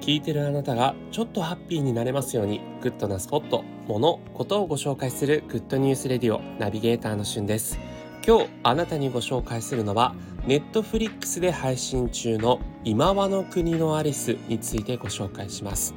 [0.00, 7.78] 聞いてるあなたがちょっとハッピーになれますようにグッドなスポット、もの、ことをご紹介するグッドニュースレディオナビゲーターのしゅんです。
[8.26, 10.14] 今日あなたにご紹介するのは
[10.46, 15.94] ネットフリックスで配信中の今際の国のアリスについてご紹介します。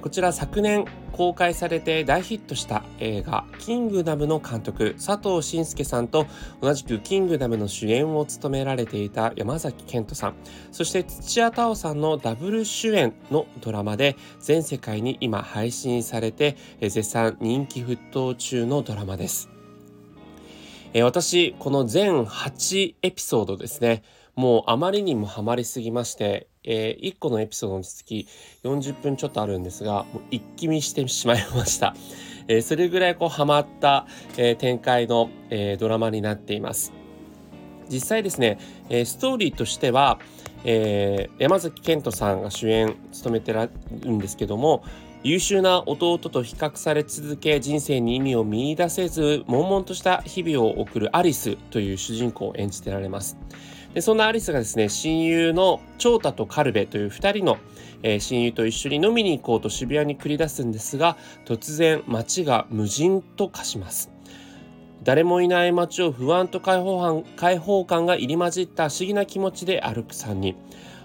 [0.00, 6.26] こちら昨年公開されて大ヒットした映画「キングダム」の監督佐藤信介さんと
[6.60, 10.34] 同じく「キングダム」の主演を務められていた山崎賢人さん
[10.72, 19.48] そして土屋太鳳さんのダブル主演のドラマで全世界に今配信されて絶賛人気沸騰中のドラマです。
[21.02, 24.04] 私この全8エピソードですね
[24.36, 28.26] もうあまりにもハマりすぎましてえー、1個のエピソードにつき
[28.64, 31.94] 40分ちょっとあるんですが、もう一気見してしまいました。
[32.48, 36.92] えー、それぐらいこうハマった、えー、展開の、え、ドラマになっています。
[37.88, 40.18] 実際ですね、え、ストーリーとしては、
[40.64, 43.70] え、山崎賢人さんが主演務めてる
[44.10, 44.82] んですけども
[45.22, 53.36] 優秀な弟と比較され続け人生に意味を見いだせず悶々とした日々を送るアリスという主人公を演じてられます。
[53.94, 57.58] でそんなアリスがですね親友の長太とカルベという2人の、
[58.02, 64.10] えー、親友と一緒に飲みに行こうと渋谷に繰り出すんですが突然街が無人と化します。
[65.04, 70.56] 誰もいない街を不安と解放感解放感が入り混じった不思議な気持ちで歩く3人。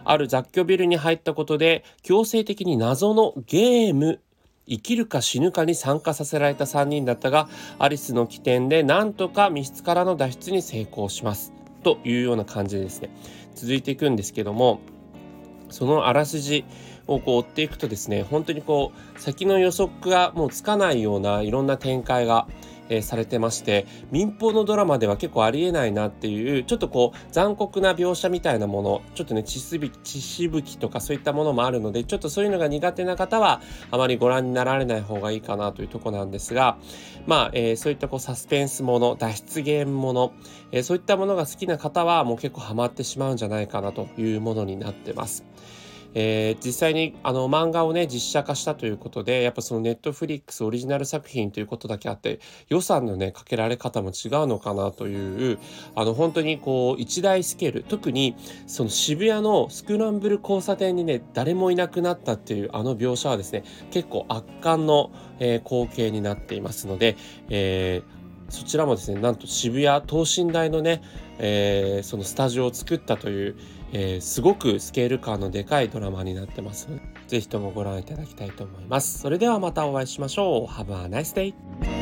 [0.06, 4.22] ある雑居ビルに入ったことで強制的に謎のゲーム
[4.68, 11.59] 生きるか死ぬかに参加させられた3人だったがアリスの起点でなんとか密室からの脱出に成功します。
[11.84, 13.10] というような感じですね。
[13.56, 14.80] 続いていくんですけども
[15.70, 16.66] そのあらすじ
[17.08, 22.48] をこう追っていくとですね本当にこう先の予測がもうつかないようないろんな展開が
[22.90, 36.78] えされてまして民放のドラマでは結構ありえないなっていうちょっとこう残酷な描写みたいなものちょっとね血しぶ血しぶきとかそういったものもあるのでちょっとそういうのが苦手な方はあまりご覧になられない方がいいかなというとこなんですが
[37.28, 40.34] まあ、えー、そういったこうサスペンスもの脱出ゲームもの、
[40.72, 45.46] えー、そういったものが好きな方はもう結構ハマってしまうんじゃないかなというものになってます。
[46.14, 55.60] えー、実際にあの漫画をね実写化したということでやっぱそのネットフリックスオリジナル作品ということだけあって予算のねかけられ方も違うのかなという
[55.96, 57.84] あの本当にこう一大スケール。
[57.84, 58.36] 特に
[58.68, 67.18] その渋谷のスクランブル交差点にね誰もいなくなったっていうあの描写はですね結構圧巻の、えー、光景になっていますので、
[67.50, 68.19] えー
[68.50, 71.02] そちらもですねなんと渋谷等身大のね、
[71.38, 73.56] えー、そのスタジオを作ったという、
[73.94, 76.88] えー、すごくスケール感のでかいドラマになってます。
[77.28, 79.20] 是非ともご覧いただきたいと思います。
[79.20, 80.66] それではまたお会いしましょう。
[80.66, 81.99] Have a nice day